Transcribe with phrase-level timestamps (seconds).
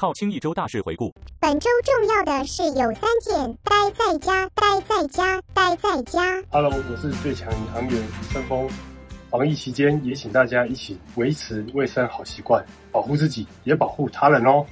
[0.00, 1.14] 靠清一周大事回顾。
[1.38, 6.42] 本周重要的事有三件：待在家，待在家，待在家。
[6.50, 8.02] Hello，我是最强银行员
[8.32, 8.66] 申峰。
[9.28, 14.64] 防疫期间，也请大家一起维持卫生好习惯，保护自己，也保护他人哦。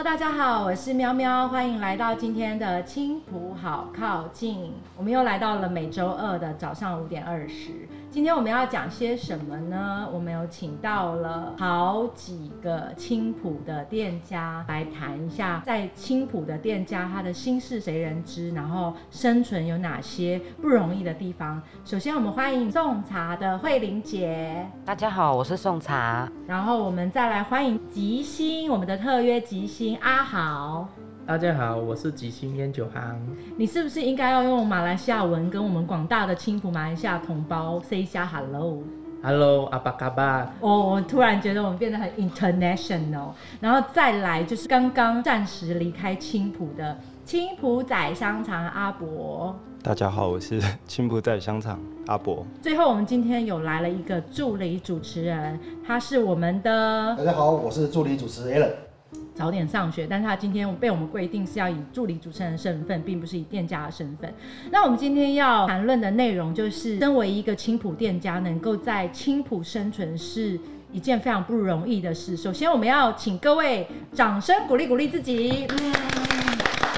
[0.00, 4.72] Hello，大家好，我是喵喵，欢迎来到今天的青浦好靠近。
[4.96, 7.86] 我们又来到了每周二的早上五点二十。
[8.10, 10.08] 今天我们要讲些什么呢？
[10.10, 21.62] 我们有请到了好几个青浦的店家来谈一下，在青浦的店家他的心事谁人知，然后生存有哪些不容易的地方。
[21.84, 24.66] 首先，我们欢迎送茶的慧玲姐。
[24.82, 26.26] 大家好，我是送茶。
[26.48, 30.88] 然后我们再来欢迎吉星，我们的特约吉星阿豪。
[31.26, 33.20] 大家好，我是吉星烟酒行。
[33.56, 40.52] 你是不是应该要用马来西亚文跟我们广大的青浦马来西亚同胞 say 一下 hello？Hello，阿巴嘎巴。
[40.60, 43.28] 哦，我突然觉得我们变得很 international。
[43.60, 49.54] 然后再来就是刚刚暂时离开青浦的青浦仔香肠阿伯。
[49.82, 52.44] 大家好，我是青浦仔香肠阿伯。
[52.60, 58.72] 最后，我们今天有来了一个助理主持人，他是我们的大家好，我是助理主持 Alan。
[59.40, 64.30] 早点上学，但是他今天被我们规定是要以助理主持人的身份，并不是以店家的身份。
[64.70, 70.60] 那我们今天要谈论的内容就是，身为一个青浦店家，能够在青浦生存是
[70.92, 72.36] 一件非常不容易的事。
[72.36, 75.94] 首先，我们要请各位掌声鼓励鼓励自己，嗯，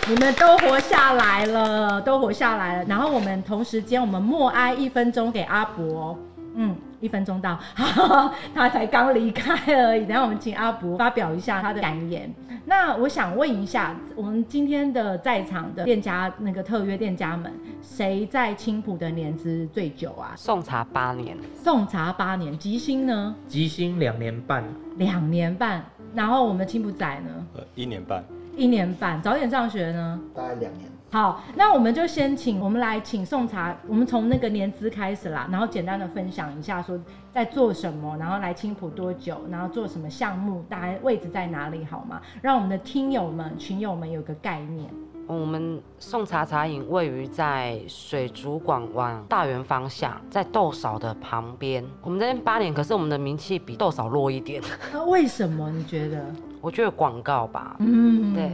[0.09, 2.85] 你们都活下来了，都活下来了。
[2.89, 6.19] 然后我们同时间，我们默哀一分钟给阿伯，
[6.55, 6.77] 嗯。
[7.01, 7.59] 一分钟到，
[8.55, 10.07] 他才刚离开而已。
[10.07, 12.33] 等下我们请阿伯发表一下他的感言。
[12.65, 20.33] 那我想问一下，我们今天的在场的店家，那个特约店家们，谁在青浦的年资最久啊？
[20.37, 23.35] 送茶八年，送茶八年，吉星呢？
[23.49, 24.63] 吉星两年半，
[24.97, 25.85] 两年半。
[26.15, 27.47] 然后我们青浦仔呢？
[27.57, 28.23] 呃，一年半，
[28.57, 29.21] 一年半。
[29.21, 30.21] 早点上学呢？
[30.33, 30.92] 大概两年。
[31.13, 36.99] 好，那我们就先请我们来请宋茶，我们从那个年资开始啦，然后简单的分享一下说
[37.35, 42.19] 在做什么，然后来青浦多久，然后做什么项目，大概位置在哪里，好吗？
[42.41, 44.89] 让我们的听友们、群友们有个概念。
[45.27, 51.85] 我们宋茶茶饮位于在水族馆往大园方向，在豆嫂的旁边。
[52.01, 54.63] 我们这边八年，可是我们的名气比豆嫂弱一点。
[54.91, 56.25] 那为什么你觉得？
[56.63, 57.77] 我觉得广告吧。
[57.81, 58.51] 嗯，对。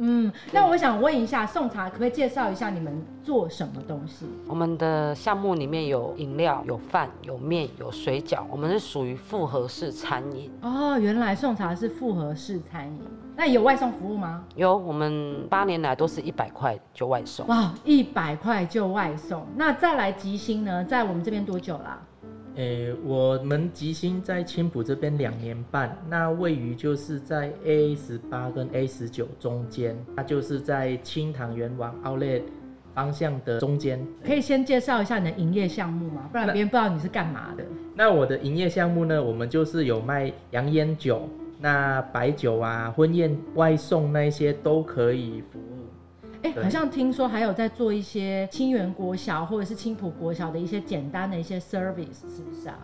[0.00, 4.26] 嗯，那我想问一下，宋茶可不可以介绍一下你们做什么东西？
[4.46, 10.48] 我们的项目里面有饮料、有饭、有面、有水饺，我们是属于复合式餐饮。
[10.62, 13.02] 哦，原来宋茶是复合式餐饮，
[13.34, 14.44] 那有外送服务吗？
[14.54, 17.44] 有，我们八年来都是一百块就外送。
[17.48, 19.44] 哇，一百块就外送。
[19.56, 21.98] 那再来吉星呢，在我们这边多久啦？
[22.58, 32.42] 诶、我们吉星在青浦这边两年半，那位于就是在 A 十八跟 A 十九中间，它就是在青塘园往 Outlet
[32.92, 34.04] 方向的中间。
[34.24, 36.28] 可以先介绍一下你的营业项目吗？
[36.32, 37.64] 不然别人不知道你是干嘛的。
[37.94, 41.28] 那我的营业项目呢，我们就是有卖洋烟酒，
[41.60, 45.77] 那白酒啊、婚宴外送那一些都可以服务。
[46.62, 52.78] 好像听说还有在做一些清源国小或者是青浦国小的一些简单的一些 service，是不是啊？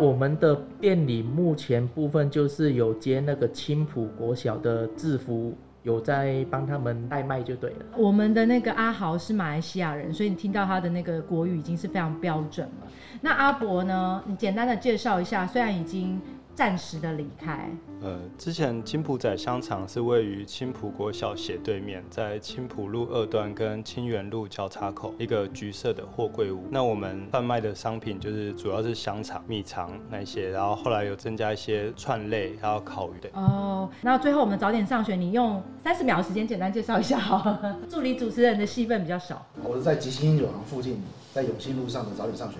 [0.00, 7.86] 我们的店里目前部分就是有接那个青浦国小的制服，有在帮他们代卖就对了。
[7.96, 12.86] 我们的那个阿豪是马来西亚人，所以你听到他的那个国语已经是非常标准了。
[13.20, 14.22] 那阿伯呢？
[14.26, 16.20] 你简单的介绍一下，虽然已经
[16.60, 17.70] 暂时的离开，
[18.02, 26.66] 呃，之前青浦仔香肠是位于青浦国小斜对面，在青浦路二段跟清源路交叉口一个橘色的货柜屋。
[26.70, 33.30] 那我们贩卖的商品就是主要是香肠、米肠那些，然后后来有增加一些串类，还有烤鱼的。
[33.32, 37.78] 哦，那最后我们早点上学，你用三十秒的时间简单介绍一下好了。
[37.88, 39.46] 助理主持人的戏份比较少。
[39.64, 41.00] 我是在吉星酒行附近，
[41.32, 42.58] 在永兴路上的早点上学。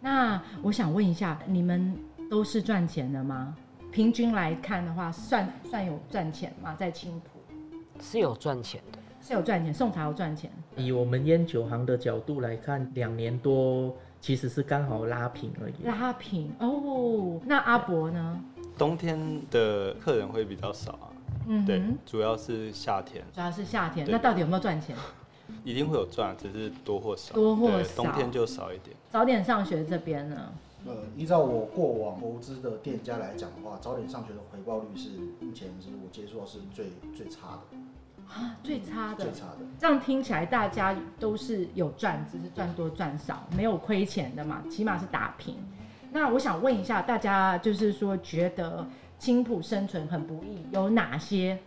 [0.00, 1.96] 那我想问一下，你们
[2.30, 3.56] 都是赚钱的吗？
[3.92, 6.74] 平均来看的话，算算有赚钱吗？
[6.78, 7.40] 在青浦
[8.00, 8.98] 是有赚钱的。
[9.22, 10.48] 是有赚钱，送茶有赚钱。
[10.76, 15.74] 以我们烟酒行的角度来看，两年多其实是刚好拉平而已。
[15.84, 18.40] 拉平哦，那阿伯呢？
[18.78, 19.18] 冬天
[19.50, 21.08] 的客人会比较少啊，
[21.48, 24.94] 嗯对，，主要是夏天主要是夏天，那到底有没有赚钱？
[25.64, 27.34] 一定会有赚，只是多或少。
[27.34, 28.94] 多或少冬天就少一点。
[29.10, 30.52] 早点上学这边呢？
[30.86, 35.10] 呃，依照我过往投资的店家来讲的话，早点上学的回报率是
[35.40, 37.76] 目前是我接触到是最最差的，
[38.32, 39.66] 啊，最差的最，差的。
[39.78, 45.56] 这样听起来大家都是有赚，只是赚多赚少，没有亏钱的嘛，起码是打平。
[46.12, 48.86] 那我想问一下大家，就是说觉得
[49.18, 51.58] 青浦生存很不易，有哪些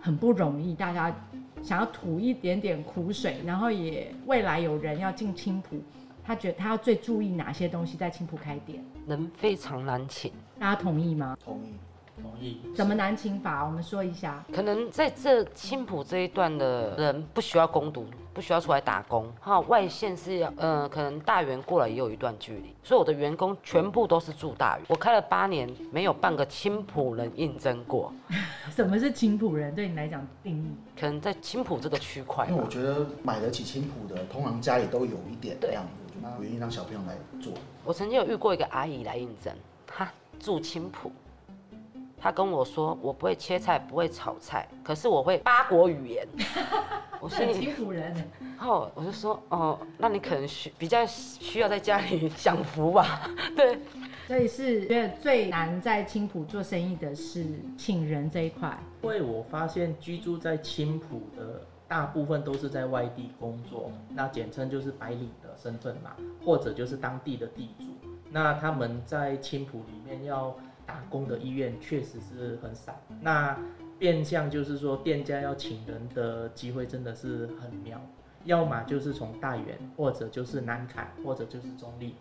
[0.00, 0.74] 很不容易？
[0.74, 1.14] 大家
[1.62, 5.82] 想要吐一点点苦水，然后也未来有人要进青浦，
[6.28, 8.84] 他觉得他要最注意哪些东西在青浦开店？
[9.06, 10.30] 人非常难请。
[10.60, 11.34] 大家同意吗？
[11.42, 11.72] 同意。
[12.20, 12.60] 同意。
[12.76, 13.64] 怎么难请法？
[13.64, 14.44] 我们说一下。
[14.52, 18.04] 可能在这青浦这一段的人不需要攻读，
[18.34, 19.32] 不需要出来打工。
[19.40, 24.84] 哈，外县是要，呃，可能大园过来也有一段距离，所以我的员工全部都是住大园。
[24.90, 28.12] 我开了八年，没有半个青浦人应征过。
[28.70, 29.74] 什么是青浦人？
[29.74, 30.66] 对你来讲定义？
[31.00, 37.52] 可能在青浦这个区块因为我觉得买得起青浦的，通常家里都有一点这样子，不愿意让小朋友来做。
[37.84, 39.52] 我曾经有遇过一个阿姨来应征，
[39.86, 41.10] 她住青浦。
[42.20, 46.26] 她跟我说：“我不会切菜，不会炒菜，可是我会八国语言。
[47.20, 48.14] ”我心里辛苦人。
[48.56, 53.78] 后我就说：“哦，那你可能需比较需要在家里享福吧？” 对，
[54.26, 57.44] 所以是觉得最难在青浦做生意的是
[57.76, 58.76] 请人这一块。
[59.02, 66.14] 因为我发现居住在青浦的大部分都是在外地工作，那简称就是白领的身份嘛，
[66.44, 67.86] 或者就是当地的地主。
[68.30, 70.54] 那他们在青浦里面要。
[70.88, 73.54] 打工的意愿确实是很少，那
[73.98, 77.98] 变相就是说，店家要请人的机会真的是很渺，
[78.44, 82.14] 要么就是从大园，或者就是南坎，或者就是中立，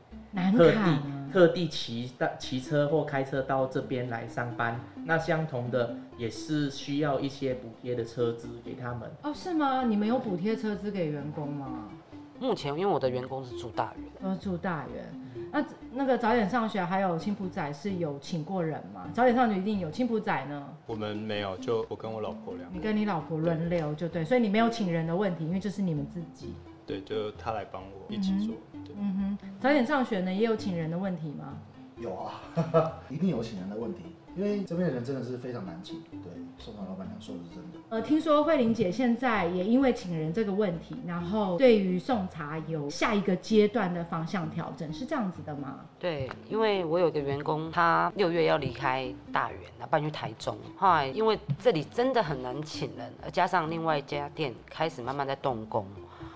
[0.55, 0.99] 特地
[1.31, 4.79] 特地骑到骑车或开车到这边来上班。
[5.05, 9.09] 那相同的也是需要一些补贴的车资给他们。
[9.23, 9.83] 哦，是吗？
[9.83, 11.89] 你们有补贴车资给员工吗？
[12.39, 15.51] 目前因为我的员工是住大园，都是住大园。
[15.51, 19.07] 那那个早点上学还有青浦仔是有请过人吗？
[19.11, 20.69] 早点上学一定有青浦仔呢。
[20.85, 22.69] 我们没有，就我跟我老婆两。
[22.71, 26.53] 你跟你老婆轮流就对，所以你没有请人的问题，因为这是你们自己。
[26.85, 28.55] 对，就他来帮我一起做。
[28.73, 31.57] 嗯哼，早点上学呢也有请人的问题吗？
[31.97, 32.41] 有啊，
[33.09, 34.01] 一定有请人的问题。
[34.35, 37.79] 因为这边的人真的是非常难请，对，送厂老板娘说的是真的。
[37.89, 45.79] 呃，听说慧玲姐现在也因为请人这个问题，然后对于送茶有下一个阶段的方向调整，是这样子的吗？
[45.97, 50.55] 对，因为我有个员工，他六月要离开大园，那搬去台中。
[50.75, 55.83] 后来因为这里真的很难请人，而加上另外一家店开始慢慢在动工，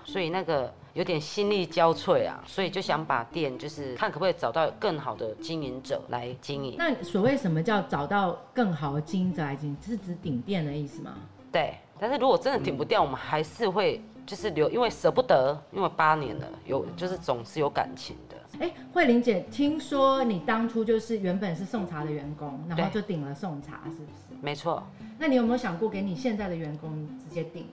[0.04, 0.72] 所以那个。
[0.94, 6.74] 有点心力交瘁啊，所以就想把店就是看可不可以找到更好的经营者来经营。
[6.76, 11.14] 那所谓什么叫找到更好的经营者来经营，是指顶店的意思吗？
[11.50, 18.36] 对，但是如果真的顶不掉，我们还是会就是留，因为舍不得，因为八年了，有就是总是有感情的。
[18.60, 24.38] 哎，慧玲姐，听说你当初就是原本是送茶的员工，然后就顶了送茶，是不是？
[24.42, 24.86] 没错。
[25.18, 27.66] 那你有没有想过给你现在的员工直接顶？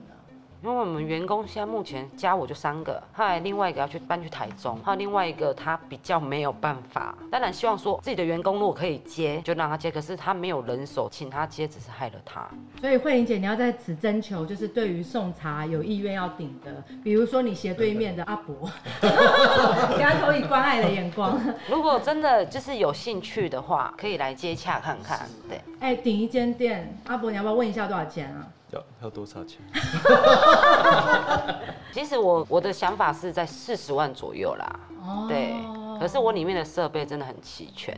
[0.62, 7.14] 因为我们员工现在目前加我就三个，后来另外一个要去搬去台中，还有另外一个他比较没有办法。
[7.30, 9.90] 当然希望说自己的员工如果可以接，就让他接。
[9.90, 12.46] 可是他没有人手，请他接只是害了他。
[12.78, 18.70] 所以慧玲姐，你要在此征求，就是对于送茶有意愿要顶的，比如说你斜对面的阿伯，
[19.00, 21.40] 给他投以关爱的眼光。
[21.70, 25.26] 如果真的就是有兴趣的话，可以来接洽看看。
[25.48, 28.46] 对，哎，顶一间店，阿伯你要不要问一下多少钱啊？
[28.70, 29.60] 要要多少钱？
[31.92, 34.80] 其实我我的想法是在四十万左右啦。
[35.02, 35.26] 哦。
[35.28, 35.54] 对。
[35.98, 37.96] 可是我里面的设备真的很齐全。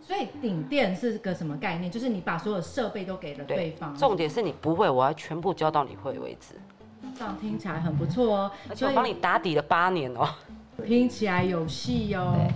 [0.00, 1.90] 所以顶店是个什么概念？
[1.90, 3.94] 就是你把所有设备都给了对方。
[3.96, 6.54] 重点是你不会，我要全部教到你会为止。
[7.16, 8.50] 这样听起来很不错哦。
[8.68, 10.28] 而且我帮你打底了八年哦。
[10.86, 12.48] 听起来有戏哦。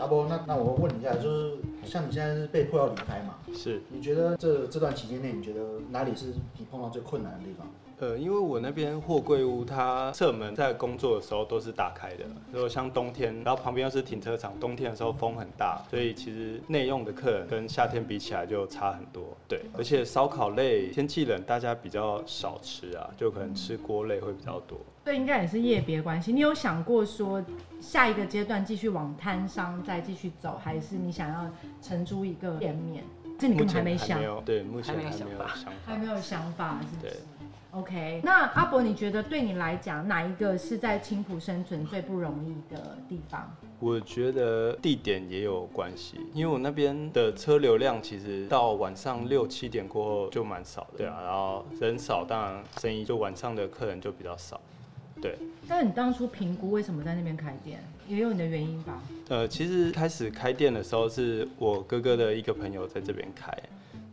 [0.00, 3.36] 阿波，那那我问一下，就是像你现在是被迫要离开嘛？
[3.54, 3.80] 是。
[3.88, 6.26] 你觉得这这段期间内，你觉得哪里是
[6.58, 7.66] 你碰到最困难的地方？
[8.00, 12.24] 呃，因为我那边货柜屋，它侧门在工作的时候都是打开的。
[12.50, 19.36] 如果像冬天，然后旁边又是停车场，冬天的时候风很大，所以其实内用的客人跟夏天比起来就差很多。
[19.46, 24.78] 对，而且烧烤类天气冷，大家比较少吃啊，就可能吃锅类会比较多。
[25.04, 26.32] 这应该也是业别关系。
[26.32, 27.44] 你有想过说
[27.82, 31.50] 下一个阶段继续往摊商再继续走，还是你想要
[31.82, 33.04] 承租一个店面？
[33.38, 34.18] 这你根本还没想。
[34.42, 35.50] 对，目前还没有想法。
[35.84, 37.20] 还没有想法，是不是
[37.72, 43.50] ？OK，那阿伯，你觉得对你来讲，哪一个是在青浦生存最不容易的地方？
[43.78, 54.60] 我觉得地点也有关系，因为我那边的车流量其实到晚上六七点过后就蛮少的，对啊，然后人少，当然生意就晚上的客人就比较少，
[55.22, 55.38] 对。
[55.66, 59.00] 但你当初评估为什么在那边开店，也有你的原因吧？
[59.28, 63.50] 呃，其实开始开店的时候是我哥哥的一个朋友在这边开。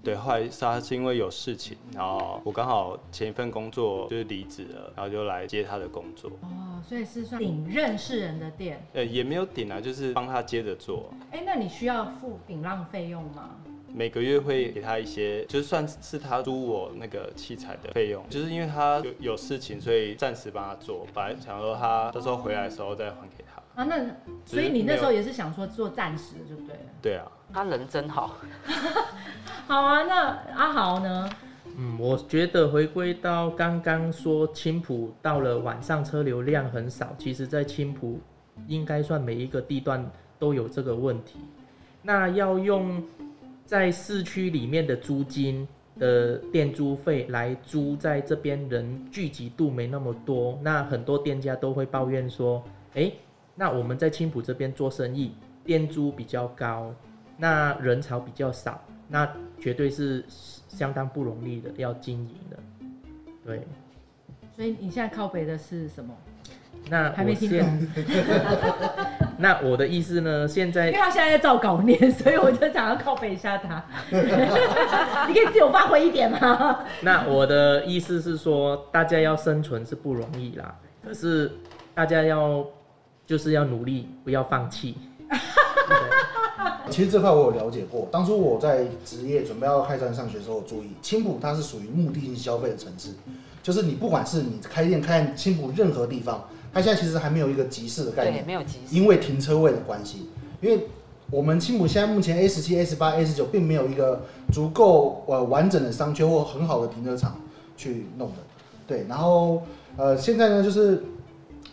[0.08, 6.32] 对，后来他是因为有事情，然后我刚好前一份工作就是离职了，然后就来接他的工作。
[6.44, 8.82] 哦，所以是算顶认识人的店？
[8.94, 11.10] 呃，也没有顶啊，就是帮他接着做。
[11.32, 13.58] 哎，那你需要付顶浪费用吗？
[13.98, 21.08] 每个月会给他一些，就是算是他租我那个器材的费用，就是因为他有有事情，所以暂时帮他做。
[21.16, 23.82] 本来想说他到时候回来的时候再还给他。
[23.82, 24.06] 啊，那
[24.46, 26.76] 所以你那时候也是想说做暂时对不对。
[27.02, 28.36] 对啊，他人真好，
[29.66, 31.28] 好啊，那阿豪呢？
[31.76, 38.20] 嗯，我觉得回归到刚刚说青浦到了晚上车流量很少，其实在青浦
[38.68, 41.40] 应该算每一个地段都有这个问题。
[42.04, 43.04] 那要用
[43.68, 45.68] 在市区里面的租金
[46.00, 53.12] 的店租费来租在这边人聚集度没那么多，那很多店家都会抱怨说，诶，
[53.56, 55.34] 那我们在青浦这边做生意，
[55.66, 56.96] 店租比较高，
[57.36, 60.24] 那人潮比较少，那绝对是
[60.70, 62.58] 相当不容易的要经营的。
[63.44, 63.68] 对，
[64.56, 66.16] 所以你现在靠北的是什么？
[66.90, 67.88] 那还没听懂，
[69.40, 73.84] 那我的意思呢，现在因为他现在在照稿念， 所以我就想要靠北一下他。
[75.28, 76.80] 你可以自由发挥一点吗？
[77.02, 80.76] 那我的意思是说，大家要生存是不容易啦，
[81.06, 81.52] 可是
[81.94, 82.66] 大家要
[83.26, 84.96] 就是要努力，不要放弃。
[86.90, 93.10] 其实这块我有了解过，当初我在职业准备要开山上学的时候，我注意青浦它是属于目的性消费的城市，
[93.62, 98.96] 就是你不管是你开店开青浦任何地方，它现在其实还没有一个集市的概对，念，没有集市。
[98.96, 100.30] 因为停车位的关系，
[100.62, 100.88] 因为
[101.30, 104.22] 我们青浦现在目前 A 十七、A 十八、A 十九并没有一个
[104.54, 107.40] 足够呃完整的商圈或很好的停车场
[107.76, 108.36] 去弄的，
[108.88, 109.64] 对，然后
[109.98, 111.04] 呃现在呢就是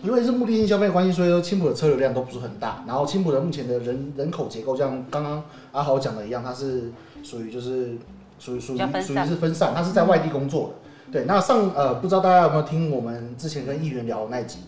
[0.03, 6.91] 因为是目的性消费关系，所以说青浦的车流量都不是很大，然后青浦的目前的人人口结构，像刚刚阿豪讲的一样，它是
[7.23, 7.97] 属于就是
[8.39, 11.13] 属于属于属于是分散，它是在外地工作的。
[11.13, 14.59] 对，那上呃不知道大家有没有听我们之前跟议员聊的那一集？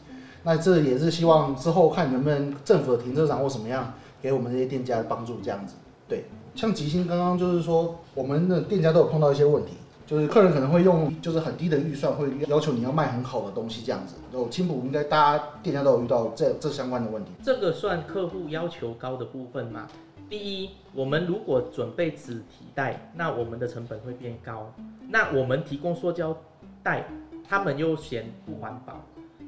[0.47, 5.75] 那这也是希望之后看能不能政府的停车场或什么样给我们这些店家的帮助这样子。
[6.09, 9.73] 对，像吉星刚刚就是说，我们的店家都有碰到一些问题，
[10.07, 14.15] 就是客人可能会用就是很低的预算，会要求你要卖很好的东西这样子。
[14.33, 17.33] 有青浦应该大家店家都有遇到这这相关的问题。
[17.43, 19.89] 这个算客户要求高的部分吗？
[20.31, 24.73] 第一，我们如果准备纸提袋，那我们的成本会变高。
[25.09, 26.37] 那我们提供塑胶
[26.85, 27.09] 袋，
[27.49, 29.05] 他们又嫌不环保。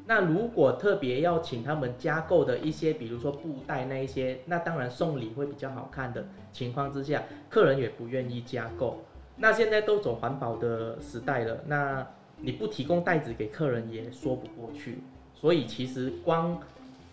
[0.09, 9.03] 那如果特别要请他们加购的一些，比如说布袋那一些，那当然送礼会比较好看的情况之下，客人也不愿意加购。
[9.37, 12.07] 那现在都走环保的时代了，那
[12.39, 15.01] 你不提供袋子给客人也说不过去。
[15.35, 16.59] 所以其实光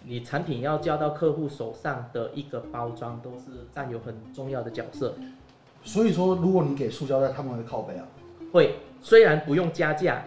[0.06, 5.16] 你产品要交到客户手上的一个包装，都是占有很重要的角色。
[5.84, 8.08] 所以说，如果你给塑胶袋，他们会靠背啊。
[8.54, 10.24] 会虽然不用加价，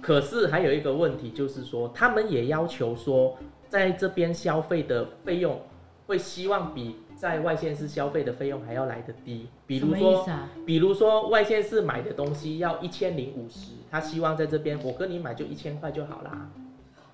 [0.00, 3.36] 可是还有一个问题就是说，他们也要求说，
[3.68, 5.60] 在这边消费的费用
[6.06, 9.48] 会希望比在外县市消费的费用还要来得低。
[9.66, 10.48] 比如说，思啊？
[10.64, 16.48] 比如说外县市买的东西要一千零五十，他希望在这边我跟你买就一千块就好啦。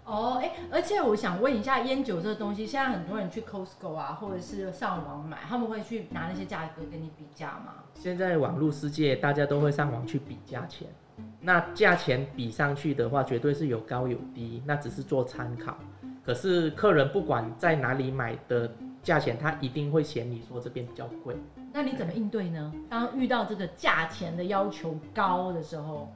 [0.04, 7.76] 哦，哎，而且我想问一下，烟酒这个东西，现在很多人去 Costco 啊，或者是上网买，他们会去拿那些价格跟你比价吗？
[7.94, 10.88] 现在网络世界，大家都会上网去比价钱。
[11.44, 15.76] 那价钱比上去的话，绝对是有高有低，那只是做参考。
[16.24, 21.36] 可是客人不管在哪里买的价钱，他一定会嫌你说这边比较贵。
[21.70, 22.72] 那你怎么应对呢？
[22.88, 26.10] 当遇到这个价钱的要求高的时候，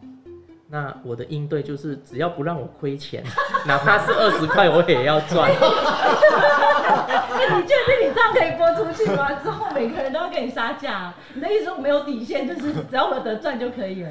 [0.71, 3.25] 那我的应对就是，只要不让我亏钱，
[3.67, 5.51] 哪怕是二十块，我也要赚。
[7.41, 9.33] 那你确定你这样可以播出去吗？
[9.43, 11.15] 之后每个人都要跟你杀价？
[11.35, 14.11] 你的意思说没有底线，就是只要我得赚就可以了？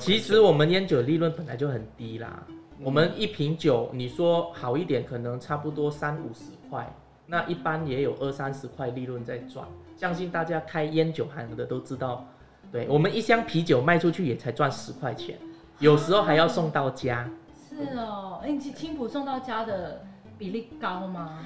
[0.00, 2.42] 其实我们烟酒利润本来就很低啦，
[2.80, 6.88] 我们一瓶酒，你说好一点，可能差不多三五十块，
[7.26, 9.66] 那一般也有二三十块利润在赚。
[9.96, 12.24] 相信大家开烟酒行的都知道，
[12.70, 15.36] 对我们一箱啤酒卖出去也才赚十块钱，
[15.78, 17.28] 有时候还要送到家。
[17.68, 20.02] 是哦，哎，你青青浦送到家的
[20.38, 21.40] 比例高吗？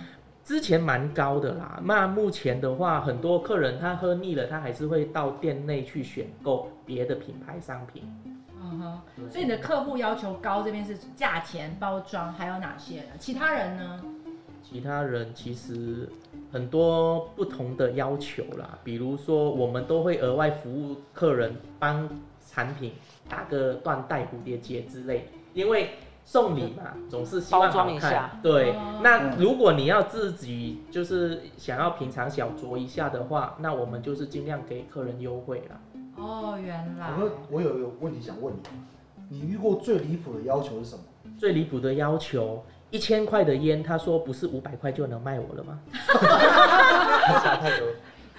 [0.45, 8.03] 之前蛮高的啦，那目前的话，很多客人他喝腻了，他还是会到店内去选购别的品牌商品。
[8.63, 13.09] 嗯哼，所以你的客户要求高，这边是价钱、包装，还有哪些呢？
[13.19, 14.01] 其他人呢？
[14.63, 16.09] 其他人其实
[16.53, 22.09] 很多不同的要求啦，比如说我们都会额外服务客人帮
[22.51, 22.93] 产品
[23.29, 25.91] 打个缎带、蝴蝶结之类，因为
[26.25, 28.39] 送礼嘛，总是希望好看。
[28.43, 35.81] 对哦，那如果你要自己就是想要平常小酌一下的话，那我们就是尽量给客人优惠啦。
[36.17, 38.53] 哦，原来我说我有一个问题想问
[39.29, 41.03] 你，你遇过最离谱的要求是什么？
[41.39, 45.79] 最离谱的要求，一千块的烟，他说不是五百块就能卖我了吗？
[47.43, 47.87] 差太多。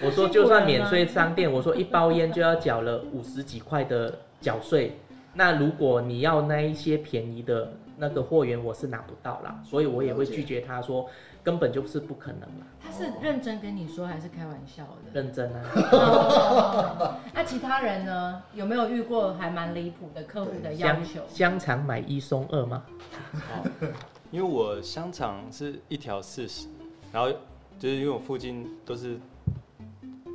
[0.04, 4.98] 我说就算免税商店，我说一包烟就要缴了五十几块的缴税。
[5.34, 11.08] 那如果你要那一些便宜的那个货源，我是拿不到啦，所以我也会拒绝他说，
[11.42, 15.10] 根本就是不可能啦，他是认真跟你说还是开玩笑的？
[15.14, 15.62] 认真啊。
[15.92, 18.42] 哦 那其他人呢？
[18.54, 21.20] 有没有遇过还蛮离谱的客户的要香求？
[21.28, 22.82] 香肠买一送二吗？
[24.30, 26.66] 因为我香肠是一条四十，
[27.10, 27.30] 然后
[27.78, 29.18] 就是因为我附近都是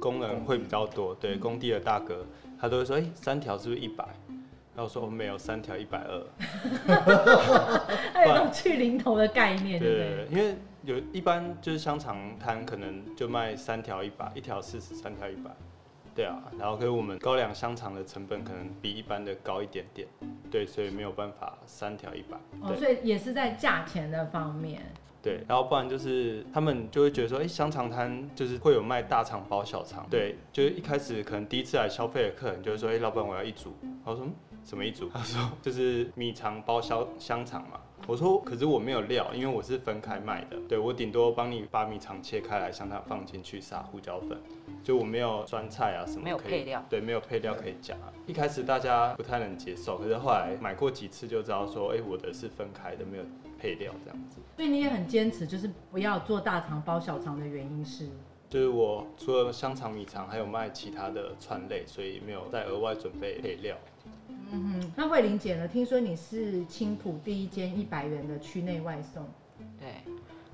[0.07, 2.25] 工人会比较多，对工地的大哥，
[2.57, 4.05] 他都会说，哎、三条是不是一百？
[4.73, 6.23] 然后我说我没有，三条一百二。
[8.13, 10.27] 还有一种去零头的概念，对不对？
[10.31, 15.51] 因为有一般就是香肠摊可能就卖三条一百，一条四十，三条一百。
[16.15, 20.07] 对啊，然后可是我们高粱香肠的成本可能比一般的高一点点，
[20.49, 22.37] 对，所以没有办法三条一百。
[22.61, 24.83] 哦，所以也是在价钱的方面。
[25.27, 35.09] 对，然后不然就是他们就会觉得说，哎、香肠摊就是会有卖大肠包小肠，对，就是一开始可能第一次来消费的客人就会说，哎、老板我要一组，然后说、嗯、什么一组？
[35.13, 37.79] 他说就是米肠包小香肠嘛。
[38.05, 44.37] 我说可是我没有料，因为我是分开卖的，对我顶多帮你把米肠切开来，向它放进去撒胡椒粉，
[44.83, 47.95] 就我没有酸菜啊什么没有配料对，没有配料可以加。
[48.25, 53.23] 一开始大家不太能接受，可是后来买过几次就知道说，哎、我的是分开的，没有
[53.59, 54.37] 配料这样子。
[54.55, 58.07] 所以你也很坚持，就是不要做大肠包小肠的原因是，
[58.49, 63.75] 就是我除了香肠、米肠，还有卖其他的串类，所以没有再额外准备配料。
[64.51, 64.91] 嗯哼。
[64.95, 65.67] 那慧玲姐呢？
[65.67, 69.23] 听说你是青浦第一间一百元的区内外送，
[69.79, 69.87] 对，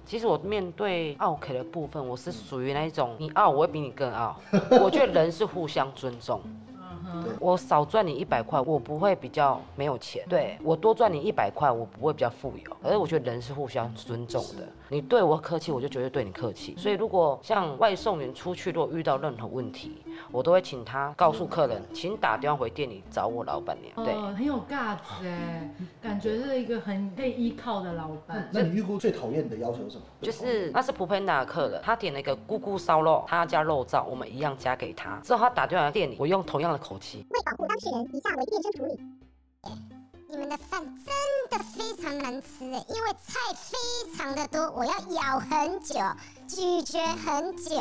[0.05, 4.39] 其实我面对傲 K 的部分，我是属于那一种，你傲我会比你更傲。
[4.81, 6.41] 我觉得人是互相尊重。
[6.45, 12.77] 嗯我少赚你一百块，我不会比较没有钱；对我多赚你一百块，我不会比较富有。
[12.81, 16.73] 而我觉得人是互相尊重的，你对我客气，我就绝对对你客气。
[16.75, 24.05] 所以如果像外送员出去，如果遇到任何问题，我都会请他告诉客人，请打电话回店里找我老板娘。
[24.05, 25.69] 对，哦，很有 guts 哎，
[26.01, 28.49] 感觉是一个很可以依靠的老板。
[28.51, 30.03] 那你预估最讨厌的要求是什么？
[30.21, 35.19] 就是那是普佩达的客人，他点了一个咕咕烧肉，他要加肉燥，我们一样加给他。
[35.23, 38.99] 之后他打电话来店里，我用同样的口气，为保护当事人，以下为变声处理。
[40.29, 41.13] 你们的饭真
[41.51, 45.95] 的非常难吃哎，因为菜非常的多，我要咬很久，
[46.47, 47.75] 咀嚼很久。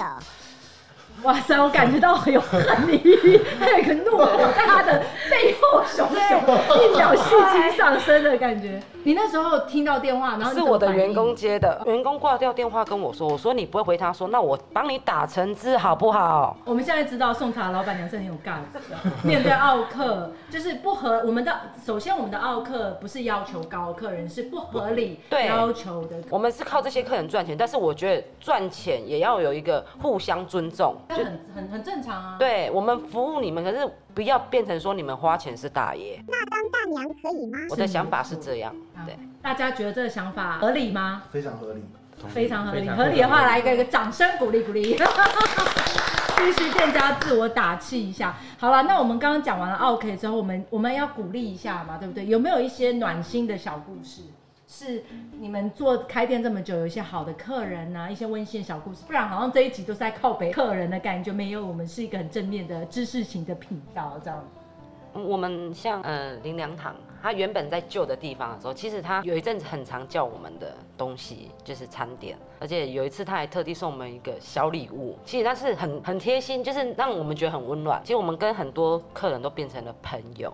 [1.22, 8.82] 哇塞，我感觉到有恨意，还有一个怒火在他的背后熊熊，一秒戏精上升的感觉。
[9.04, 16.56] 你那时候听到电话，然后是我的员工接的，员工挂掉电话跟我说，我说你不会回他说，那我帮你打成汁好不好？
[16.64, 21.52] 我们现在知道送茶老板娘是很有 guts 的，面对奥客就是不合我们的，
[21.84, 32.36] 首先我们的奥客不是要求高，客人是不合理对要求的，我们是靠这些客人赚钱，但是我觉得赚钱也要有一个互相尊重，这很很很正常啊。
[32.38, 36.22] 对我们服务你们，可是不要变成说你们花钱是大爷。
[36.28, 37.58] 那当大娘可以吗？
[37.70, 38.74] 我的想法是这样，
[39.06, 39.16] 对。
[39.40, 41.22] 大家觉得这个想法合理吗？
[41.30, 41.82] 非常合理。
[42.28, 44.96] 非常合理，合理的话来一个一个掌声鼓励鼓励。
[46.36, 48.34] 必须店家自我打气一下。
[48.58, 52.26] 好了，那我们刚刚讲完了 OK 之后，我们我们要鼓励一下嘛，对不对？
[52.26, 54.22] 有没有一些暖心的小故事？
[54.72, 55.04] 是
[55.38, 64.42] 你们做开店这么久，有一些好的客人呐、一些温馨的小故事，不然好像这一集都是在靠北客人的感觉，没有我们是一个很正面的知识型的频道这样。
[65.12, 78.00] 我们像呃林良堂，他原本在旧的地方的时候，其实他有一阵子很常叫我们的东西就是餐点，而且有一次他还特地送我们一个小礼物，其实他是很很贴心，就是让我们觉得很温暖。
[78.02, 80.50] 其实我们跟很多客人都变成了朋友，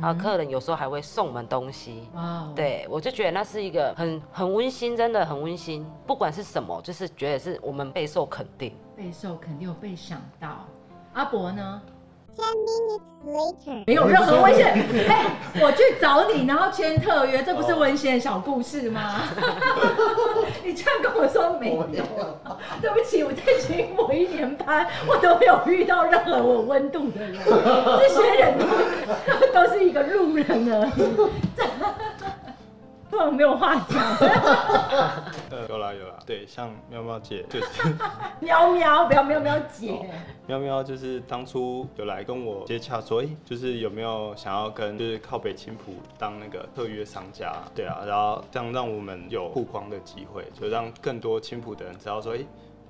[0.00, 2.08] 然后客人有时候还会送我们东西。
[2.54, 5.86] 对，我就觉得那是一个很很温馨，真的很温馨。
[6.06, 8.74] 不管是什么，就是觉得是我们备受肯定。
[8.96, 10.66] 备受肯定有被想到。
[11.12, 11.82] 阿伯呢？
[13.86, 14.72] 没有任何危险。
[15.08, 15.26] 哎、
[15.60, 19.22] 我去找你，然后签特约，这不是温馨的小故事吗？
[20.64, 21.84] 你这样跟我说没有，
[22.80, 31.04] 对不起，我在新我一年班，我都没有遇到任何我温度的人，这些人都都是一个路人而已。
[33.10, 34.00] 这我没有话讲，
[35.50, 37.66] 呃， 有啦有啦，对，像喵喵姐就是
[38.40, 40.08] 喵喵，不要喵喵姐，
[40.46, 52.38] 喵喵，就是当初有来跟我接洽说，哎、就是有没有想要跟就是靠北青浦当那个特约商家，对啊，然后这样让我们有曝光的机会，就让更多青浦的人知道说，哎、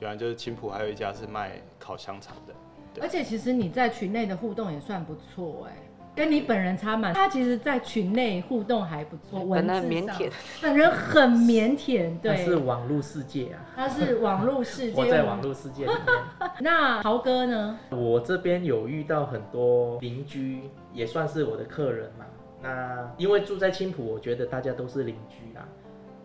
[0.00, 2.54] 原来就是青浦还有一家是卖烤香肠的，
[2.94, 5.76] 对而且其实你在群内的互动也算不错哎、
[6.20, 7.14] 跟你本人差蛮。
[7.14, 10.30] 他其实，在群内互动还不错，文本来字腼腆，
[10.60, 14.94] 本人很腼腆，那是，网络世界啊，他是网络世界。
[15.00, 16.00] 我在网络世界里面。
[16.60, 17.78] 那豪哥呢？
[17.88, 22.26] 我这边有遇到很多邻居，也算是我的客人嘛。
[22.62, 25.66] 那因为住在青浦，我觉得大家都是邻居啦。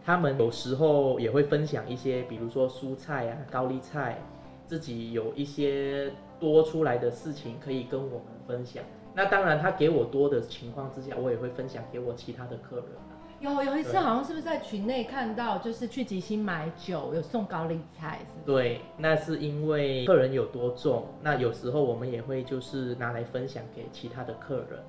[0.05, 4.21] 他们有时候也会分享一些，比如说蔬菜啊、高丽菜，
[4.65, 8.84] 自己有一些多出来的事情可以跟我们分享。
[9.15, 13.15] 那当然，他给我多的情况之下，我也会分享给我其他的客人啊。
[13.39, 18.45] 有有一次好像是不是在群内看到，就是去吉星买酒有送高丽菜，是是？
[18.45, 24.80] 对，那是因为客人有多重，那有时候我们也会就是拿来分享给其他的客人。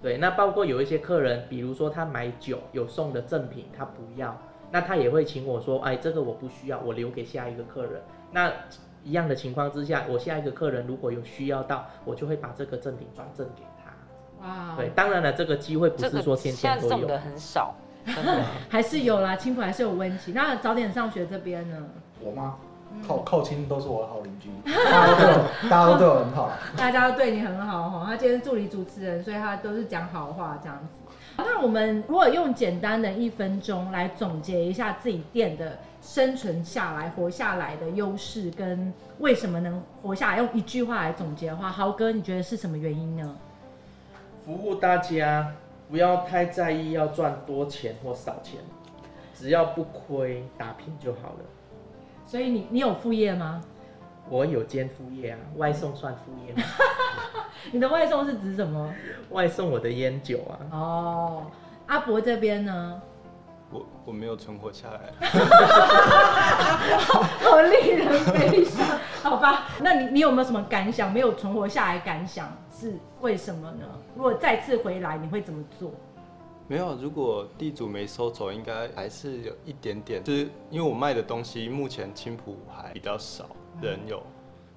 [0.00, 4.36] 对，那包括有一些客人，比如说他买酒有送的赠品，他不要，
[4.70, 8.02] 那他也会请我说，哎，这个我不需要，我留给下一个客人。
[8.32, 8.52] 那
[9.04, 14.46] 一样的情况之下，我下一个客人如果有需要到，我就会把这个赠品转赠给他。
[14.46, 17.18] 哇，对，，当然了，这个机会不是说天天都有送的。
[17.18, 17.74] 很少，
[18.68, 20.34] 还是有啦，青浦还是有温情。
[20.34, 21.76] 那早点上学这边呢？
[22.20, 22.56] 我吗？
[22.60, 22.68] 嗯
[23.08, 26.50] 靠靠亲都是我的好邻居， 大家都对我，大家都对我很好。
[26.76, 28.04] 大家都对你很好哈。
[28.06, 31.01] 他今天是助理主持人，所以他都是讲好话这样子。
[31.36, 43.36] 那我们如果用简单的一分钟来总结一下自己店的生存下来、活下来的优势，跟为什么能活下来，用一句话来总结的话，豪哥，你觉得是什么原因呢？
[44.44, 45.52] 服务大家，
[45.88, 48.60] 不要太在意要赚多钱或少钱，
[49.34, 51.44] 只要不亏打拼就好了。
[52.26, 53.62] 所以你你有副业吗？
[54.28, 56.62] 我有兼副业啊，外送算副业吗？
[57.70, 58.92] 你的外送是指什么？
[59.30, 61.46] 外送我的烟酒啊，哦，
[61.86, 63.00] 阿伯这边呢？
[63.70, 65.00] 我我没有存活下来，
[67.40, 69.66] 好令人悲伤，好吧？
[69.80, 71.10] 那你你有没有什么感想？
[71.10, 73.86] 没有存活下来，感想是为什么呢？
[74.14, 75.90] 如果再次回来，你会怎么做？
[76.68, 76.94] 没有。
[76.96, 83.46] 如果地主没收走，应该还是有一点点，就是因为我卖的东西目前青浦还比较少
[83.80, 84.22] 人有，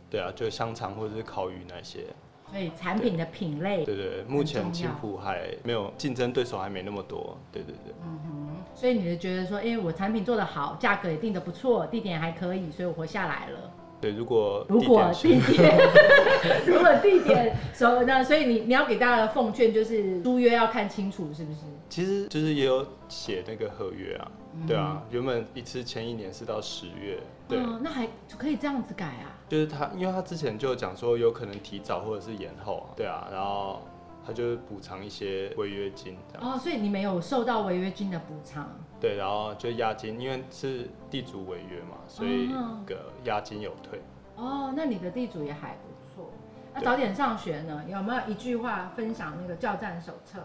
[0.09, 2.05] 对啊，就香肠或者是烤鱼那些，
[2.51, 7.93] 所以产品的品类，对对对，目前青浦还没有竞争对手还没那么多，对对对。
[8.03, 13.71] 嗯哼所以你就觉得说，因为我产品做得好，价格也定得不错，地点还可以，所以我活下来了。
[14.01, 15.77] 对，如果如果地点，
[16.67, 21.59] 如果地点所那，所以你你要给大家的奉劝就是租约要看清楚，是不是？
[21.89, 24.31] 其实就是也有写那个合约啊，
[24.67, 29.34] 对啊，原本一次签一年是到十月，对，嗯，那还可以这样子改啊？
[29.47, 33.81] 就是他，因为他之前就有讲说有可能提早或者是延后啊，对啊，然后
[34.25, 38.67] 他就是补偿一些违约金这样，哦，所以你没有受到违约金的补偿。
[38.99, 44.01] 对，然后就押金，因为是地主违约嘛，所以哦个押金有退。
[44.35, 46.31] 哦，那你的地主也还不错。
[46.73, 47.83] 那早点上学呢？
[47.87, 50.39] 有没有一句话分享那个教战手册？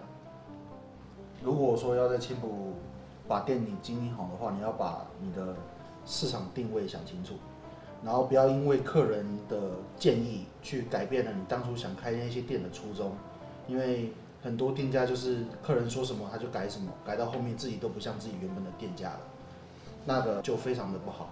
[1.43, 2.75] 如果说要在青浦
[3.27, 5.57] 把店里经营好的话，你要把你的
[6.05, 7.35] 市场定位想清楚，
[8.05, 9.57] 然后不要因为客人的
[9.99, 13.13] 建议去改变了你当初想开那些店的初衷，
[13.69, 19.21] 因为很多店家就是客人说什么他就改什么，改到后面自己都不像自己原本的店家了，
[20.07, 21.31] 那个就非常的不好。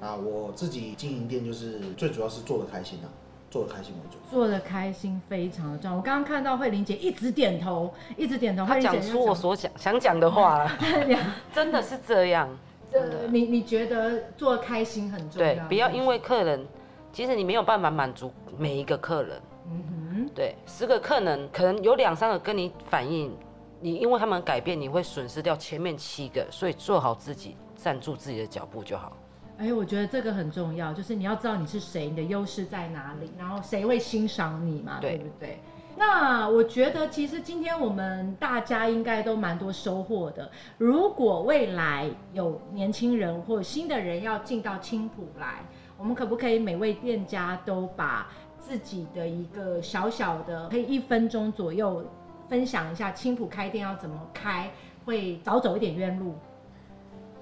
[0.00, 3.06] 啊，我自己经营店就是最主要是做的开心啊，
[3.50, 4.18] 做的开心为主。
[4.30, 5.96] 做的开心非常的重要。
[5.96, 8.64] 我刚刚看到慧玲姐一直点头，一直点头。
[8.64, 10.70] 慧他讲出我所想想讲的话了，
[11.08, 11.20] 讲
[11.54, 12.48] 真的是这样。
[12.92, 15.54] 呃，你你觉得做开心很重要？
[15.54, 16.66] 对，不要因为客人，
[17.12, 19.40] 其实你没有办法满足每一个客人。
[19.70, 23.36] 嗯哼对，十个客人可能有两三个跟你反映，
[23.80, 29.16] 你因为他们改变，你会损失掉前面七个，所以做好自己，站住自己的脚步就好。
[29.58, 35.58] 哼，哎，我觉得这个很重要，就是你要知道你是谁，你的优势在哪里，然后谁会欣赏你嘛，对对不对？
[35.98, 40.48] 那我觉得其实今天我们大家应该都蛮多收获的。
[40.78, 45.64] 如果未来有年轻人或新的人要进到青浦来，
[45.98, 48.30] 我们可不可以每位店家都把
[48.60, 52.04] 自己的一个小小的，可以一分钟左右
[52.48, 54.70] 分享一下青浦开店要怎么开，
[55.04, 56.34] 会少走一点冤路？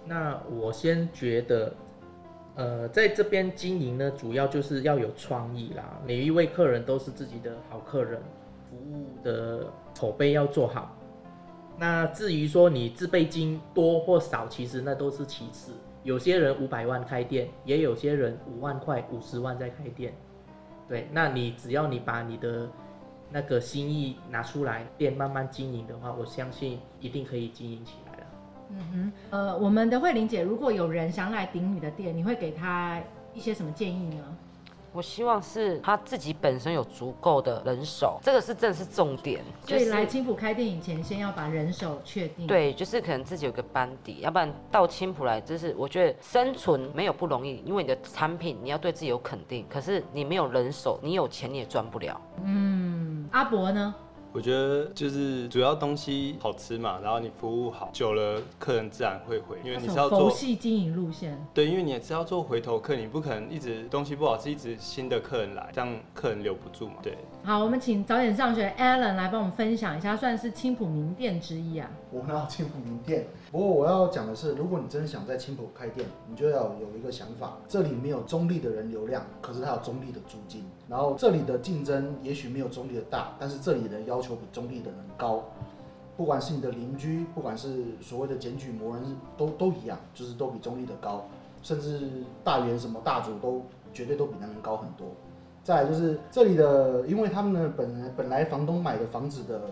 [0.07, 1.75] 那我先觉得，
[2.55, 5.85] 呃，在这边经营呢，主要就是要有创意啦。
[6.07, 8.23] 每一位客人都是自己的好客人，
[8.77, 10.95] 服务的口碑要做好。
[11.79, 15.73] 那至于说你自备金多或少，其实那都是其次。
[16.03, 20.15] 有些人五百万开店，也有些人五万块、五十万在开店。
[20.89, 22.69] 对，那你只要你把你的
[23.31, 28.23] 那个心意拿出来，店慢慢经营的话，我相信一定可以经营起来的。
[28.71, 33.03] 嗯哼，呃，我们的慧玲姐，如果有人想来顶你的店，你会给他
[33.35, 34.37] 一些什么建议呢？
[34.97, 39.45] 我希望是他自己本身有足够的人手，这个是真的是重点。
[39.67, 42.47] 所以来青浦开店以前，先要把人手确定。
[42.47, 52.19] 对，就是可能自己有个班底，要不然到青浦来，就是我觉得生存没有不容易，因为你的产品你要对自己有肯定，可是你没有人手，你有钱你也赚不了。
[52.43, 53.95] 嗯，阿伯呢？
[54.37, 61.43] 我觉得就是主要东西好吃嘛，然后你服务好，久了客人自然会回，因为你是要佛做系经营路线。
[61.55, 66.97] 对，因为你也是要做回头客，你不可能一直东西不好吃，一直新的客人来，这样客人留不住嘛。
[67.03, 67.17] 对，
[67.47, 71.89] 好，我们请早点上学 Alan 来帮我们分享一下，算是青浦名店之一啊。
[72.11, 73.25] 我们要青浦名店。
[73.53, 80.65] 不过我要讲的是，如果你真的想在青浦开店，你就要有一个想法，这里没有中立的人流量，可是它有中立的租金。
[80.89, 85.45] 然后这里的竞争也许没有中立的大，但是这里的要求比中立的人高。
[86.17, 91.25] 不管是你的邻居，不管是所谓的检举魔人，都都一样，就是都比中立的高，
[91.63, 92.11] 甚至
[92.43, 93.63] 大元什么大主都
[93.95, 95.07] 绝对都比那人高很多。
[95.67, 99.63] 再来就是这里的，因为他们呢本来本来房东买的房子的，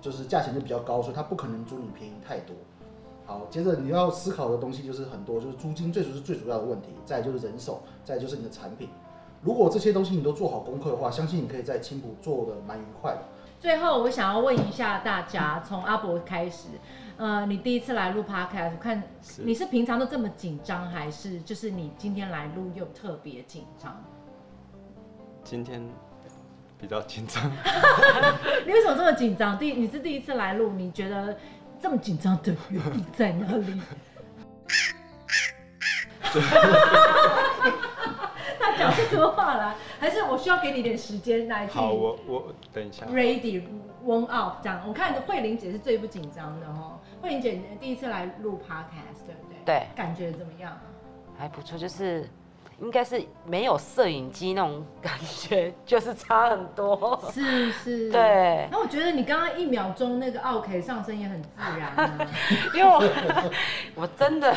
[0.00, 2.56] 就是价钱就比较高，所以他不可能租你便宜太多。
[3.24, 8.88] 好，接着你要思考的东西就是很多，就是租金最主是最主要的问题，再来就是人手，再就是你的产品。
[9.40, 13.20] 如果这些东西你都做好功课的话，相信你可以在青浦做的蛮愉快的。
[13.60, 16.70] 最后，我想要问一下大家，从阿伯开始，
[17.16, 24.02] 呃，你第一次来录 podcast，看是你是平常都这么紧张，还是就是你今天来录又特别紧张？
[25.48, 25.82] 今天
[26.78, 27.42] 比较紧张，
[28.66, 29.58] 你为什么这么紧张？
[29.58, 31.34] 第你是第一次来录，你觉得
[31.80, 33.80] 这么紧张的原因在哪里？
[38.60, 43.06] 他讲不出话来，还是我需要给你点时间来去好，我我等一下。
[43.06, 43.62] ready
[44.04, 44.82] warm up 这样。
[44.86, 47.00] 我看慧玲姐是最不紧张的哦。
[47.22, 49.56] 慧玲姐第一次来录 podcast 对不对？
[49.64, 50.78] 对感觉怎么样？
[51.38, 52.28] 还不错，就是
[52.80, 57.20] 应该是没有摄影机那种感觉， 就是差很多。
[57.32, 58.10] 是是。
[58.12, 62.18] 对，那我觉得你刚刚一秒钟那个 OK 上升也很自然啊。
[62.74, 63.52] 因为我
[63.94, 64.54] 我真的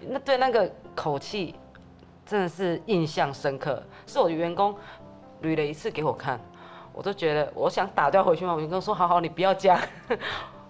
[0.00, 1.54] 那对那个口气
[2.24, 4.74] 真的是印象深刻，是我的员工
[5.42, 6.38] 捋了一次给我看，
[6.92, 9.80] 我都觉得我想打掉回去嘛我员工说：“好好，你不要这样。”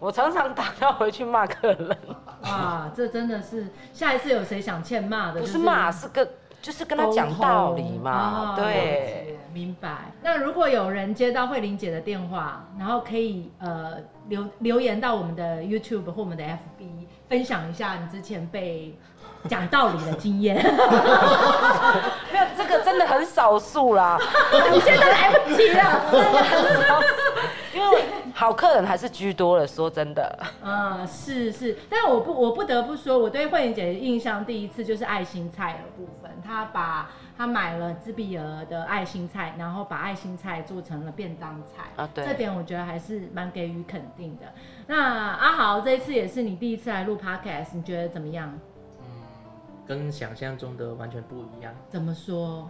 [0.00, 1.98] 我常常打掉回去骂客人，
[2.42, 6.24] 哇，这真的是下一次有谁想欠骂的，不是骂，是跟
[6.60, 9.24] 就是跟他讲道理嘛，哦对。
[9.50, 10.12] 明白。
[10.22, 13.94] 那如果有人接到慧玲姐的电话，然后可以呃
[14.28, 16.84] 留留言到我们的 YouTube 或我们的 FB，
[17.28, 18.94] 分享一下你之前被
[19.48, 20.56] 讲道理的经验。
[22.30, 24.18] 没有这个真的很少数啦，
[24.70, 27.00] 你现在来不及了，真的很少。
[27.78, 29.66] 因为好客人还是居多了。
[29.66, 44.46] 说真的，嗯、是是，但我不我不得不说，我对慧玲姐的印象第一次就是爱心菜的部分，她把她买了自闭儿的爱心菜，然后把爱心菜做成了便当菜啊对这点我觉得还是蛮给予肯定的。
[44.86, 48.52] 那阿豪这一次也是你第一次来录 podcast，你觉得怎么样？
[49.86, 51.72] 跟想象中的完全不一样。
[51.88, 52.68] 怎么说？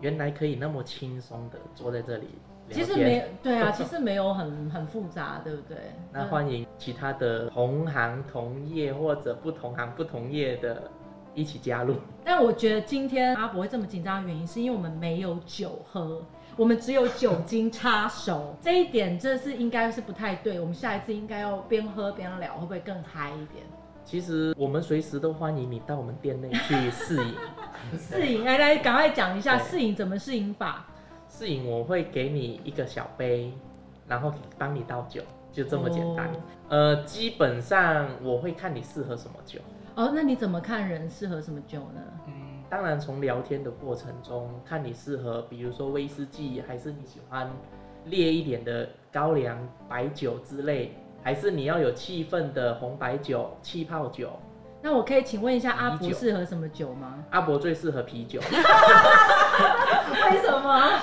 [0.00, 5.76] 原来可以那么轻松的坐在这里聊其实天没对啊，其实没有很 很复杂，对不对？
[6.12, 10.90] 那欢迎其他的同行同业或者不同行不同业的
[11.34, 11.94] 一起加入。
[12.24, 16.22] 但我觉得今天阿伯会这么紧张的原因，是因为我们没有酒喝，
[16.56, 20.58] 我们只有酒 精插手，这一点这是应该是不太对。
[20.58, 23.64] 我们下一次应该要边喝边聊，会不会更嗨一点？
[24.04, 27.34] 其实我们随时都欢迎你到我们店内去试饮。
[27.98, 30.86] 试饮，来来，赶快讲一下对试饮怎么试饮法。
[31.36, 33.52] 试饮我会给你一个小杯，
[34.08, 35.20] 然后帮你倒酒，
[35.52, 36.28] 就这么简单。
[36.28, 36.36] 哦
[36.70, 39.60] 呃，基本上我会看你适合什么酒。
[39.96, 42.00] 哦，那你怎么看人适合什么酒呢？
[42.26, 42.32] 嗯
[42.70, 47.50] 当然，从聊天的过程中，看你适合，比如说威士忌，还是你喜欢
[48.06, 54.30] 烈一点的高粱、白酒之类，还是你要有气氛的红白酒、气泡酒。
[54.82, 57.24] 那我可以请问一下阿伯适合什么酒吗？
[57.30, 58.40] 阿伯最适合啤酒，
[60.30, 61.00] 为什么？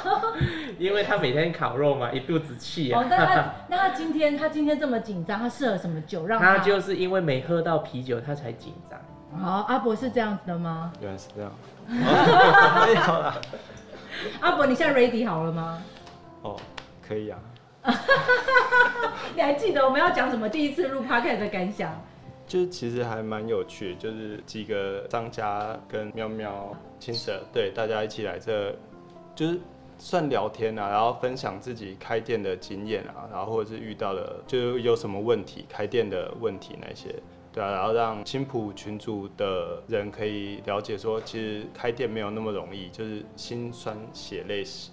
[0.80, 3.26] 因为他每天烤肉嘛，一肚子气哦，那啊。
[3.36, 9.00] 他那他今天他今天这么紧张，他适合什么酒让他就是因为没喝到啤酒，他才紧张。
[9.42, 10.92] 哦，阿伯是这样子的吗？
[11.02, 11.52] 原来是这样。
[11.88, 13.36] 没有啦，
[14.42, 15.82] 阿伯，你现在 ready 好了吗？
[16.42, 16.56] 哦，
[17.08, 17.38] 可以啊。
[19.36, 20.48] 你还记得我们要讲什么？
[20.48, 21.92] 第一次录 podcast 的感想？
[22.46, 28.76] 就是其实还蛮有趣，就是几个商家跟喵喵、青蛇，对大家一起来这，
[29.34, 29.60] 就是
[29.98, 37.16] 算聊天啊，然后分享自己开店的经验啊，然后或者是遇到的，就有什么问题，开店的问题那些，
[37.54, 44.92] 对啊，然后让青浦群组的人可以了解说，其实开店没有那么容易，就是心酸血泪史，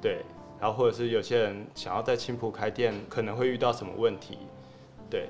[0.00, 0.22] 对，
[0.58, 4.38] 然后或者是有些人想要在青浦开店，可能会遇到什么问题，
[5.10, 5.28] 对，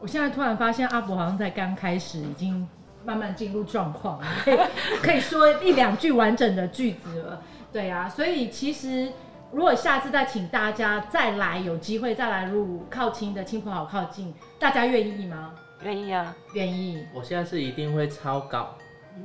[0.00, 2.66] 我现在突然发现阿伯好像在刚开始已经
[3.04, 4.58] 慢慢进入状况了，可以
[5.02, 7.42] 可以说一两句完整的句子了。
[7.70, 9.12] 对啊，所以其实
[9.52, 15.52] 如果下次再请大家再来，有机会再来录靠近的亲朋好靠近，大家愿意吗？
[15.82, 17.06] 愿意啊，愿意。
[17.14, 18.74] 我现在是一定会抄稿，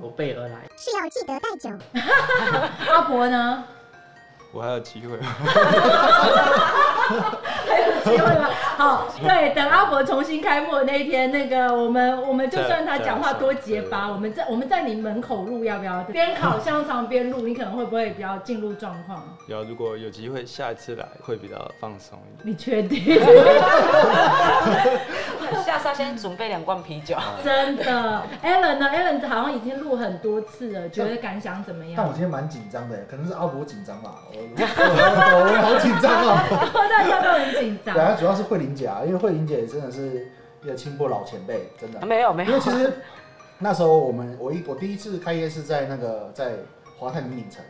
[0.01, 0.59] 有备而来。
[0.77, 1.69] 是要记得带酒。
[2.93, 3.63] 阿伯呢？
[4.51, 5.17] 我还有机会。
[7.65, 8.49] 还有机会吗？
[8.77, 16.03] 好， 对，等阿伯重新开幕的那一天，那个我们 我们就算他讲话多结巴，我们在我们在你门口录，要不要？
[16.03, 19.23] 边烤香肠边录，你可能会不会比较进入状况？
[19.47, 22.51] 有如果有机会下一次来，会比较放松一点。
[22.51, 23.19] 你确定？
[25.65, 27.15] 下沙先准备两罐啤酒。
[27.43, 31.93] 真的，Allen 呢？Allen 好像已经录很多次了，觉得感想怎么样？
[31.97, 36.43] 但我今天蛮紧张的，可能是阿伯紧张吧，我我我好紧张啊。
[36.89, 37.93] 大家都很紧张。
[37.95, 40.27] 对啊，主要是慧玲姐啊，因为慧玲姐真的是
[40.63, 42.05] 一个青波老前辈，真的。
[42.05, 42.93] 没有没有因为，其实
[43.59, 46.53] 那时候我们我一我第一次开业是在那个在
[46.97, 47.63] 华泰名鼎城，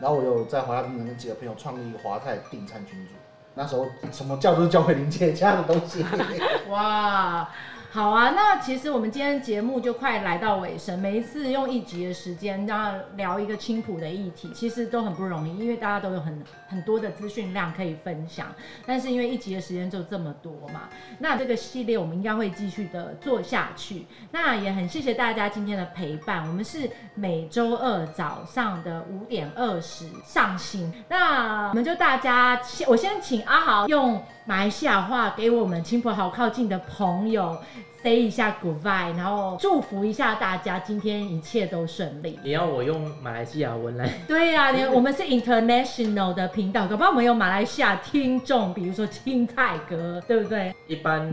[0.00, 3.12] 然后我有在华泰名鼎城跟几个朋友创立一个华泰订餐群组。
[3.54, 6.04] 那时候什么叫都是教慧玲姐家的东西。
[6.70, 7.48] 哇，
[7.94, 18.46] 好啊，那其实我们今天节目就快来到尾声，每一次用一集的时间，然聊一个青浦的议题，其实都很不容易，因为大家都有很很多的资讯量可以分享，
[18.86, 24.06] 但是因为一集的时间就这么多嘛，那这个系列我们应该会继续的做下去。
[24.30, 37.56] 那也很谢谢大家今天的陪伴，我们是每周二早上的五点二十上新，那我们就大家先，我先请阿豪用马来西亚话给我们亲朋好靠近的朋友
[38.02, 42.36] say 一下 goodbye，然后祝福一下大家今天一切都顺利。
[42.42, 44.08] 你要我用马来西亚文来？
[44.26, 50.74] 对呀、你我们是 international 的频道，搞不好我们有马来西亚听众，比如说青菜哥，对不对？
[50.88, 51.32] 一般，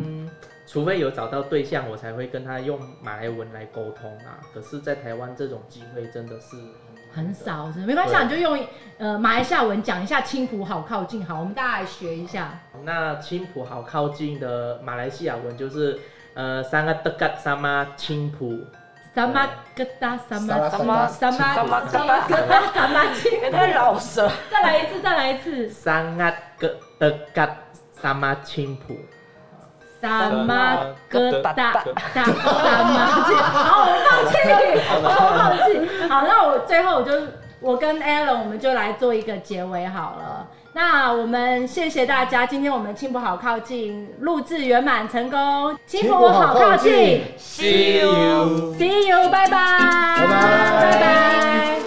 [0.67, 4.37] 除非有找到对象，我才会跟他用马来文来沟通啊。
[4.53, 6.57] 可是，在台湾这种机会真的是
[7.13, 7.33] 很。
[7.33, 8.59] 少是不是没关系啊，你就用
[8.97, 12.59] 呃马来西亚文讲一下青浦好靠近，好，我们大家来学一下。
[12.83, 15.99] 那青浦好靠近的马来西亚文就是
[16.33, 18.59] 呃 sangat dekat sama 青浦。
[19.15, 24.31] 什么疙瘩什么什么什么什么什么疙瘩什么青也太老舌。
[24.51, 25.69] 再来一次，再来一次。
[25.69, 27.49] sangat ke- dekat
[28.01, 28.95] sama 青浦。
[30.01, 30.77] 什么
[31.11, 32.31] 疙瘩瘩什么
[33.27, 33.35] 青？
[33.35, 34.33] 好，我放弃，
[35.03, 35.05] 我
[35.37, 36.07] 放弃。
[36.07, 37.11] 好，那我最后我就
[37.59, 40.47] 我跟 Alan 我们就来做一个结尾好了。
[40.71, 48.75] 那我们谢谢大家，今天我们青浦好靠近录制圆满成功，青浦好靠近 See you。
[48.75, 51.78] ，See you，拜拜，拜拜拜拜。